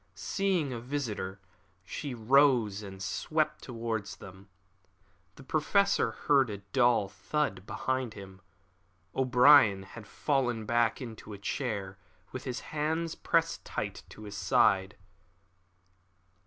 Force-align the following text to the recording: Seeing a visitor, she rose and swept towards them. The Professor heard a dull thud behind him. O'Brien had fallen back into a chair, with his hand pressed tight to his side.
Seeing 0.15 0.73
a 0.73 0.79
visitor, 0.79 1.39
she 1.83 2.15
rose 2.15 2.81
and 2.81 3.03
swept 3.03 3.61
towards 3.63 4.15
them. 4.15 4.49
The 5.35 5.43
Professor 5.43 6.09
heard 6.25 6.49
a 6.49 6.57
dull 6.57 7.07
thud 7.07 7.67
behind 7.67 8.15
him. 8.15 8.41
O'Brien 9.15 9.83
had 9.83 10.07
fallen 10.07 10.65
back 10.65 11.01
into 11.03 11.33
a 11.33 11.37
chair, 11.37 11.99
with 12.31 12.45
his 12.45 12.61
hand 12.73 13.15
pressed 13.21 13.63
tight 13.63 14.01
to 14.09 14.23
his 14.23 14.35
side. 14.35 14.97